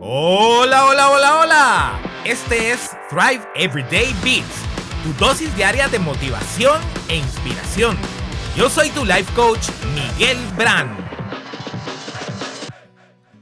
Hola, 0.00 0.86
hola, 0.86 1.10
hola, 1.10 1.40
hola. 1.40 2.02
Este 2.24 2.70
es 2.70 2.90
Thrive 3.10 3.42
Everyday 3.56 4.14
Beats, 4.22 4.62
tu 5.02 5.12
dosis 5.14 5.52
diaria 5.56 5.88
de 5.88 5.98
motivación 5.98 6.80
e 7.08 7.16
inspiración. 7.16 7.96
Yo 8.56 8.70
soy 8.70 8.90
tu 8.90 9.04
life 9.04 9.26
coach, 9.34 9.66
Miguel 9.96 10.38
Brand. 10.56 10.96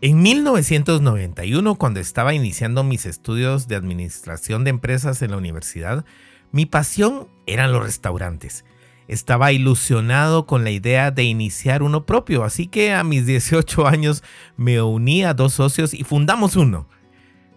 En 0.00 0.22
1991, 0.22 1.74
cuando 1.74 1.98
estaba 1.98 2.34
iniciando 2.34 2.84
mis 2.84 3.04
estudios 3.04 3.66
de 3.66 3.74
administración 3.74 4.62
de 4.62 4.70
empresas 4.70 5.22
en 5.22 5.32
la 5.32 5.38
universidad, 5.38 6.04
mi 6.52 6.66
pasión 6.66 7.26
eran 7.48 7.72
los 7.72 7.82
restaurantes. 7.82 8.64
Estaba 9.06 9.52
ilusionado 9.52 10.46
con 10.46 10.64
la 10.64 10.70
idea 10.70 11.10
de 11.10 11.24
iniciar 11.24 11.82
uno 11.82 12.06
propio, 12.06 12.44
así 12.44 12.66
que 12.66 12.92
a 12.94 13.04
mis 13.04 13.26
18 13.26 13.86
años 13.86 14.22
me 14.56 14.80
uní 14.80 15.24
a 15.24 15.34
dos 15.34 15.54
socios 15.54 15.92
y 15.92 16.04
fundamos 16.04 16.56
uno. 16.56 16.88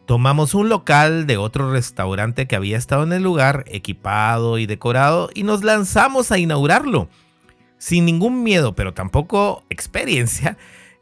Tomamos 0.05 0.53
un 0.53 0.69
local 0.69 1.27
de 1.27 1.37
otro 1.37 1.71
restaurante 1.71 2.47
que 2.47 2.55
había 2.55 2.77
estado 2.77 3.03
en 3.03 3.11
el 3.11 3.23
lugar, 3.23 3.65
equipado 3.67 4.57
y 4.57 4.65
decorado, 4.65 5.29
y 5.33 5.43
nos 5.43 5.63
lanzamos 5.63 6.31
a 6.31 6.37
inaugurarlo. 6.37 7.09
Sin 7.77 8.05
ningún 8.05 8.43
miedo, 8.43 8.73
pero 8.73 8.93
tampoco 8.93 9.63
experiencia, 9.69 10.57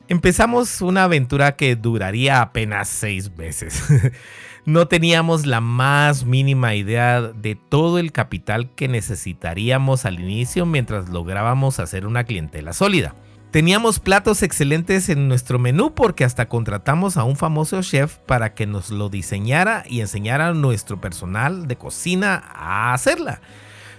empezamos 0.08 0.82
una 0.82 1.04
aventura 1.04 1.55
que 1.55 1.76
duraría 1.76 2.41
apenas 2.41 2.90
seis 2.90 3.32
meses. 3.36 3.84
no 4.66 4.88
teníamos 4.88 5.45
la 5.45 5.62
más 5.62 6.26
mínima 6.26 6.76
idea 6.76 7.22
de 7.22 7.55
todo 7.55 8.00
el 8.00 8.12
capital 8.12 8.72
que 8.76 8.88
necesitaríamos 8.88 10.05
al 10.05 10.20
inicio 10.20 10.66
mientras 10.66 11.09
lográbamos 11.09 11.80
hacer 11.80 12.05
una 12.05 12.23
clientela 12.23 12.73
sólida. 12.73 13.16
Teníamos 13.52 14.00
platos 14.00 14.44
excelentes 14.44 15.08
en 15.08 15.30
nuestro 15.30 15.59
menú 15.59 15.94
porque 15.94 16.26
hasta 16.26 16.50
contratamos 16.50 17.16
a 17.16 17.23
un 17.23 17.38
famoso 17.38 17.81
chef 17.81 18.17
para 18.17 18.53
que 18.53 18.66
nos 18.67 18.90
lo 18.90 19.08
diseñara 19.08 19.86
y 19.88 20.02
enseñara 20.02 20.50
a 20.50 20.53
nuestro 20.53 21.00
personal 21.00 21.66
de 21.66 21.78
cocina 21.78 22.44
a 22.53 22.94
hacerla. 22.94 23.39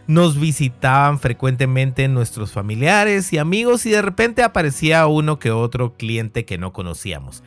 Nos 0.07 0.39
visitaban 0.39 1.19
frecuentemente 1.19 2.07
nuestros 2.07 2.53
familiares 2.53 3.33
y 3.33 3.39
amigos 3.39 3.87
y 3.87 3.91
de 3.91 4.03
repente 4.03 4.43
aparecía 4.45 5.07
uno 5.07 5.39
que 5.39 5.51
otro 5.51 5.97
cliente 5.97 6.45
que 6.45 6.59
no 6.59 6.73
conocíamos. 6.73 7.43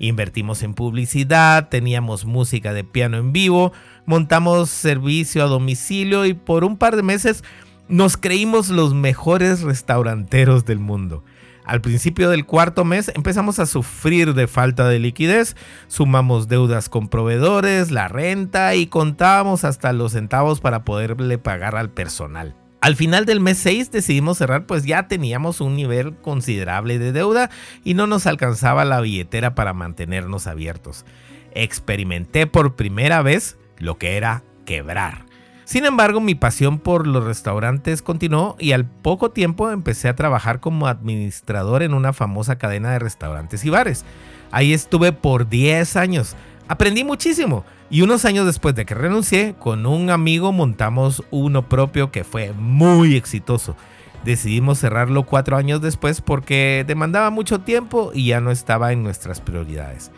Invertimos 0.00 0.62
en 0.62 0.74
publicidad, 0.74 1.68
teníamos 1.68 2.24
música 2.24 2.72
de 2.72 2.84
piano 2.84 3.18
en 3.18 3.32
vivo, 3.32 3.72
montamos 4.06 4.70
servicio 4.70 5.44
a 5.44 5.46
domicilio 5.46 6.24
y 6.26 6.34
por 6.34 6.64
un 6.64 6.78
par 6.78 6.96
de 6.96 7.02
meses 7.02 7.44
nos 7.86 8.16
creímos 8.16 8.70
los 8.70 8.94
mejores 8.94 9.60
restauranteros 9.60 10.64
del 10.64 10.78
mundo. 10.78 11.22
Al 11.64 11.80
principio 11.80 12.30
del 12.30 12.46
cuarto 12.46 12.84
mes 12.84 13.10
empezamos 13.14 13.58
a 13.58 13.66
sufrir 13.66 14.34
de 14.34 14.46
falta 14.46 14.88
de 14.88 14.98
liquidez, 14.98 15.56
sumamos 15.86 16.48
deudas 16.48 16.88
con 16.88 17.08
proveedores, 17.08 17.90
la 17.90 18.08
renta 18.08 18.74
y 18.74 18.86
contábamos 18.86 19.64
hasta 19.64 19.92
los 19.92 20.12
centavos 20.12 20.60
para 20.60 20.84
poderle 20.84 21.38
pagar 21.38 21.76
al 21.76 21.90
personal. 21.90 22.56
Al 22.80 22.96
final 22.96 23.26
del 23.26 23.40
mes 23.40 23.58
6 23.58 23.90
decidimos 23.90 24.38
cerrar 24.38 24.64
pues 24.66 24.84
ya 24.84 25.06
teníamos 25.06 25.60
un 25.60 25.76
nivel 25.76 26.16
considerable 26.16 26.98
de 26.98 27.12
deuda 27.12 27.50
y 27.84 27.92
no 27.94 28.06
nos 28.06 28.26
alcanzaba 28.26 28.86
la 28.86 29.00
billetera 29.00 29.54
para 29.54 29.74
mantenernos 29.74 30.46
abiertos. 30.46 31.04
Experimenté 31.52 32.46
por 32.46 32.76
primera 32.76 33.20
vez 33.20 33.58
lo 33.76 33.98
que 33.98 34.16
era 34.16 34.44
quebrar. 34.64 35.29
Sin 35.70 35.84
embargo, 35.84 36.18
mi 36.20 36.34
pasión 36.34 36.80
por 36.80 37.06
los 37.06 37.22
restaurantes 37.22 38.02
continuó 38.02 38.56
y 38.58 38.72
al 38.72 38.86
poco 38.86 39.30
tiempo 39.30 39.70
empecé 39.70 40.08
a 40.08 40.16
trabajar 40.16 40.58
como 40.58 40.88
administrador 40.88 41.84
en 41.84 41.94
una 41.94 42.12
famosa 42.12 42.58
cadena 42.58 42.90
de 42.90 42.98
restaurantes 42.98 43.64
y 43.64 43.70
bares. 43.70 44.04
Ahí 44.50 44.72
estuve 44.72 45.12
por 45.12 45.48
10 45.48 45.94
años. 45.94 46.34
Aprendí 46.66 47.04
muchísimo 47.04 47.64
y 47.88 48.02
unos 48.02 48.24
años 48.24 48.46
después 48.46 48.74
de 48.74 48.84
que 48.84 48.96
renuncié, 48.96 49.54
con 49.60 49.86
un 49.86 50.10
amigo 50.10 50.50
montamos 50.50 51.22
uno 51.30 51.68
propio 51.68 52.10
que 52.10 52.24
fue 52.24 52.52
muy 52.52 53.14
exitoso. 53.14 53.76
Decidimos 54.24 54.80
cerrarlo 54.80 55.22
cuatro 55.22 55.56
años 55.56 55.80
después 55.80 56.20
porque 56.20 56.84
demandaba 56.84 57.30
mucho 57.30 57.60
tiempo 57.60 58.10
y 58.12 58.26
ya 58.26 58.40
no 58.40 58.50
estaba 58.50 58.90
en 58.90 59.04
nuestras 59.04 59.40
prioridades. 59.40 60.10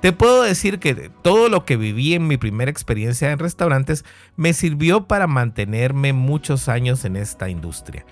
Te 0.00 0.12
puedo 0.12 0.42
decir 0.42 0.78
que 0.78 1.10
todo 1.22 1.50
lo 1.50 1.66
que 1.66 1.76
viví 1.76 2.14
en 2.14 2.26
mi 2.26 2.38
primera 2.38 2.70
experiencia 2.70 3.30
en 3.30 3.38
restaurantes 3.38 4.06
me 4.34 4.54
sirvió 4.54 5.06
para 5.06 5.26
mantenerme 5.26 6.14
muchos 6.14 6.70
años 6.70 7.04
en 7.04 7.16
esta 7.16 7.50
industria. 7.50 8.06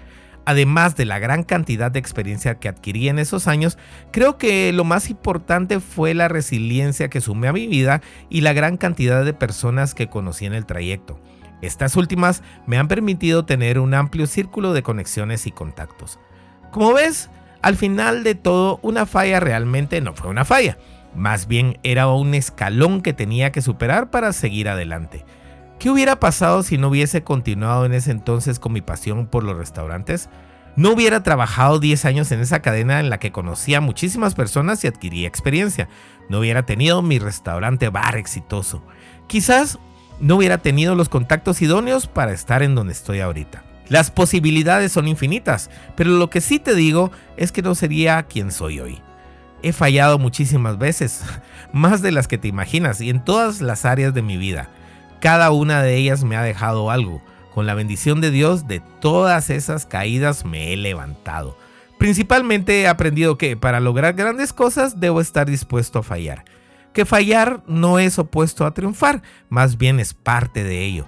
Además 0.44 0.96
de 0.96 1.06
la 1.06 1.18
gran 1.18 1.44
cantidad 1.44 1.90
de 1.90 1.98
experiencia 1.98 2.58
que 2.58 2.68
adquirí 2.68 3.08
en 3.08 3.18
esos 3.18 3.48
años, 3.48 3.78
creo 4.12 4.36
que 4.36 4.70
lo 4.74 4.84
más 4.84 5.08
importante 5.08 5.80
fue 5.80 6.12
la 6.12 6.28
resiliencia 6.28 7.08
que 7.08 7.22
sumé 7.22 7.48
a 7.48 7.52
mi 7.54 7.66
vida 7.66 8.02
y 8.28 8.42
la 8.42 8.52
gran 8.52 8.76
cantidad 8.76 9.24
de 9.24 9.32
personas 9.32 9.94
que 9.94 10.08
conocí 10.08 10.44
en 10.44 10.54
el 10.54 10.66
trayecto. 10.66 11.18
Estas 11.62 11.96
últimas 11.96 12.42
me 12.66 12.76
han 12.76 12.88
permitido 12.88 13.46
tener 13.46 13.78
un 13.78 13.94
amplio 13.94 14.26
círculo 14.26 14.74
de 14.74 14.82
conexiones 14.82 15.46
y 15.46 15.52
contactos. 15.52 16.18
Como 16.70 16.92
ves, 16.92 17.30
al 17.62 17.76
final 17.76 18.24
de 18.24 18.34
todo, 18.34 18.78
una 18.82 19.06
falla 19.06 19.40
realmente 19.40 20.00
no 20.00 20.14
fue 20.14 20.30
una 20.30 20.44
falla. 20.44 20.78
Más 21.18 21.48
bien 21.48 21.78
era 21.82 22.06
un 22.06 22.32
escalón 22.34 23.02
que 23.02 23.12
tenía 23.12 23.50
que 23.50 23.60
superar 23.60 24.10
para 24.10 24.32
seguir 24.32 24.68
adelante. 24.68 25.24
¿Qué 25.80 25.90
hubiera 25.90 26.20
pasado 26.20 26.62
si 26.62 26.78
no 26.78 26.88
hubiese 26.88 27.24
continuado 27.24 27.84
en 27.84 27.92
ese 27.92 28.12
entonces 28.12 28.60
con 28.60 28.72
mi 28.72 28.82
pasión 28.82 29.26
por 29.26 29.42
los 29.42 29.56
restaurantes? 29.56 30.30
No 30.76 30.92
hubiera 30.92 31.24
trabajado 31.24 31.80
10 31.80 32.04
años 32.04 32.30
en 32.30 32.38
esa 32.38 32.62
cadena 32.62 33.00
en 33.00 33.10
la 33.10 33.18
que 33.18 33.32
conocía 33.32 33.78
a 33.78 33.80
muchísimas 33.80 34.36
personas 34.36 34.84
y 34.84 34.86
adquiría 34.86 35.26
experiencia. 35.26 35.88
No 36.28 36.38
hubiera 36.38 36.64
tenido 36.66 37.02
mi 37.02 37.18
restaurante 37.18 37.88
bar 37.88 38.16
exitoso. 38.16 38.84
Quizás 39.26 39.80
no 40.20 40.36
hubiera 40.36 40.58
tenido 40.58 40.94
los 40.94 41.08
contactos 41.08 41.60
idóneos 41.62 42.06
para 42.06 42.32
estar 42.32 42.62
en 42.62 42.76
donde 42.76 42.92
estoy 42.92 43.18
ahorita. 43.18 43.64
Las 43.88 44.12
posibilidades 44.12 44.92
son 44.92 45.08
infinitas, 45.08 45.68
pero 45.96 46.10
lo 46.10 46.30
que 46.30 46.40
sí 46.40 46.60
te 46.60 46.76
digo 46.76 47.10
es 47.36 47.50
que 47.50 47.62
no 47.62 47.74
sería 47.74 48.22
quien 48.24 48.52
soy 48.52 48.78
hoy. 48.78 49.00
He 49.62 49.72
fallado 49.72 50.18
muchísimas 50.18 50.78
veces, 50.78 51.24
más 51.72 52.02
de 52.02 52.12
las 52.12 52.28
que 52.28 52.38
te 52.38 52.48
imaginas 52.48 53.00
y 53.00 53.10
en 53.10 53.24
todas 53.24 53.60
las 53.60 53.84
áreas 53.84 54.14
de 54.14 54.22
mi 54.22 54.36
vida. 54.36 54.68
Cada 55.20 55.50
una 55.50 55.82
de 55.82 55.96
ellas 55.96 56.22
me 56.24 56.36
ha 56.36 56.42
dejado 56.42 56.90
algo. 56.90 57.22
Con 57.52 57.66
la 57.66 57.74
bendición 57.74 58.20
de 58.20 58.30
Dios, 58.30 58.68
de 58.68 58.80
todas 59.00 59.50
esas 59.50 59.84
caídas 59.84 60.44
me 60.44 60.72
he 60.72 60.76
levantado. 60.76 61.58
Principalmente 61.98 62.82
he 62.82 62.88
aprendido 62.88 63.36
que 63.36 63.56
para 63.56 63.80
lograr 63.80 64.14
grandes 64.14 64.52
cosas 64.52 65.00
debo 65.00 65.20
estar 65.20 65.48
dispuesto 65.48 65.98
a 65.98 66.02
fallar. 66.04 66.44
Que 66.92 67.04
fallar 67.04 67.62
no 67.66 67.98
es 67.98 68.18
opuesto 68.20 68.64
a 68.64 68.74
triunfar, 68.74 69.22
más 69.48 69.76
bien 69.76 69.98
es 69.98 70.14
parte 70.14 70.62
de 70.62 70.84
ello. 70.84 71.06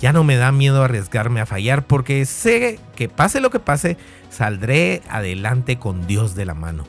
Ya 0.00 0.12
no 0.12 0.24
me 0.24 0.34
da 0.34 0.50
miedo 0.50 0.82
arriesgarme 0.82 1.40
a 1.40 1.46
fallar 1.46 1.86
porque 1.86 2.26
sé 2.26 2.80
que 2.96 3.08
pase 3.08 3.40
lo 3.40 3.50
que 3.50 3.60
pase, 3.60 3.96
saldré 4.30 5.02
adelante 5.08 5.78
con 5.78 6.08
Dios 6.08 6.34
de 6.34 6.44
la 6.44 6.54
mano. 6.54 6.84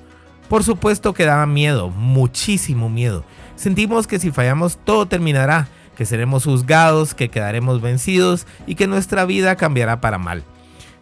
Por 0.49 0.63
supuesto 0.63 1.13
que 1.13 1.25
daba 1.25 1.45
miedo, 1.45 1.89
muchísimo 1.89 2.89
miedo. 2.89 3.23
Sentimos 3.55 4.07
que 4.07 4.19
si 4.19 4.31
fallamos 4.31 4.77
todo 4.83 5.07
terminará, 5.07 5.67
que 5.95 6.05
seremos 6.05 6.45
juzgados, 6.45 7.13
que 7.13 7.29
quedaremos 7.29 7.81
vencidos 7.81 8.45
y 8.67 8.75
que 8.75 8.87
nuestra 8.87 9.25
vida 9.25 9.55
cambiará 9.55 10.01
para 10.01 10.17
mal. 10.17 10.43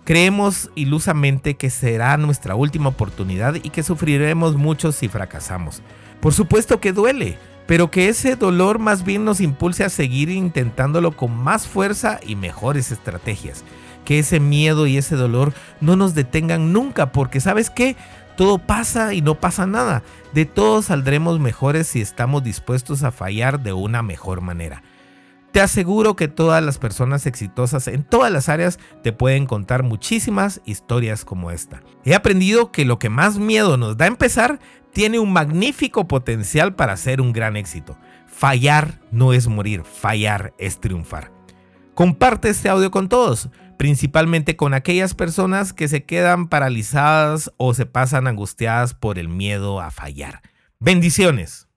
Creemos 0.03 0.69
ilusamente 0.75 1.55
que 1.55 1.69
será 1.69 2.17
nuestra 2.17 2.55
última 2.55 2.89
oportunidad 2.89 3.55
y 3.55 3.69
que 3.69 3.83
sufriremos 3.83 4.55
mucho 4.55 4.91
si 4.91 5.07
fracasamos. 5.07 5.81
Por 6.19 6.33
supuesto 6.33 6.79
que 6.79 6.91
duele, 6.91 7.37
pero 7.67 7.91
que 7.91 8.09
ese 8.09 8.35
dolor 8.35 8.79
más 8.79 9.03
bien 9.03 9.23
nos 9.23 9.39
impulse 9.39 9.83
a 9.83 9.89
seguir 9.89 10.29
intentándolo 10.29 11.15
con 11.15 11.35
más 11.35 11.67
fuerza 11.67 12.19
y 12.25 12.35
mejores 12.35 12.91
estrategias. 12.91 13.63
Que 14.05 14.17
ese 14.17 14.39
miedo 14.39 14.87
y 14.87 14.97
ese 14.97 15.15
dolor 15.15 15.53
no 15.79 15.95
nos 15.95 16.15
detengan 16.15 16.73
nunca, 16.73 17.11
porque 17.11 17.39
sabes 17.39 17.69
qué, 17.69 17.95
todo 18.35 18.59
pasa 18.59 19.13
y 19.13 19.21
no 19.21 19.39
pasa 19.39 19.65
nada. 19.65 20.03
De 20.33 20.45
todo 20.45 20.81
saldremos 20.81 21.39
mejores 21.39 21.87
si 21.87 22.01
estamos 22.01 22.43
dispuestos 22.43 23.03
a 23.03 23.11
fallar 23.11 23.61
de 23.61 23.73
una 23.73 24.01
mejor 24.01 24.41
manera. 24.41 24.83
Te 25.51 25.59
aseguro 25.59 26.15
que 26.15 26.29
todas 26.29 26.63
las 26.63 26.77
personas 26.77 27.25
exitosas 27.25 27.89
en 27.89 28.03
todas 28.03 28.31
las 28.31 28.47
áreas 28.47 28.79
te 29.03 29.11
pueden 29.11 29.45
contar 29.45 29.83
muchísimas 29.83 30.61
historias 30.63 31.25
como 31.25 31.51
esta. 31.51 31.81
He 32.05 32.15
aprendido 32.15 32.71
que 32.71 32.85
lo 32.85 32.99
que 32.99 33.09
más 33.09 33.37
miedo 33.37 33.75
nos 33.75 33.97
da 33.97 34.07
empezar 34.07 34.59
tiene 34.93 35.19
un 35.19 35.33
magnífico 35.33 36.07
potencial 36.07 36.73
para 36.75 36.95
ser 36.95 37.19
un 37.19 37.33
gran 37.33 37.57
éxito. 37.57 37.97
Fallar 38.27 39.01
no 39.11 39.33
es 39.33 39.47
morir, 39.47 39.83
fallar 39.83 40.53
es 40.57 40.79
triunfar. 40.79 41.31
Comparte 41.95 42.49
este 42.49 42.69
audio 42.69 42.89
con 42.89 43.09
todos, 43.09 43.49
principalmente 43.81 44.55
con 44.55 44.75
aquellas 44.75 45.15
personas 45.15 45.73
que 45.73 45.87
se 45.87 46.03
quedan 46.03 46.49
paralizadas 46.49 47.51
o 47.57 47.73
se 47.73 47.87
pasan 47.87 48.27
angustiadas 48.27 48.93
por 48.93 49.17
el 49.17 49.27
miedo 49.27 49.81
a 49.81 49.89
fallar. 49.89 50.43
Bendiciones. 50.79 51.67